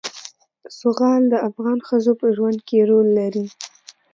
[0.79, 3.45] زغال د افغان ښځو په ژوند کې رول لري.